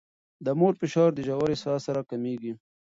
د 0.45 0.47
مور 0.59 0.73
فشار 0.81 1.09
د 1.15 1.19
ژورې 1.27 1.57
ساه 1.63 1.79
سره 1.85 2.01
کمېږي. 2.09 2.53